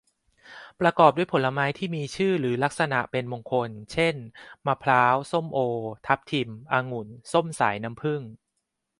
[0.79, 4.15] ประกอบด้วยผลไม้ที่มีชื่อหรือลักษณะเป็นมงคล เช่น
[4.65, 5.59] มะพร้าว ส้มโอ
[6.05, 8.21] ทับทิม องุ่น ส้มสายน้ำผึ้ง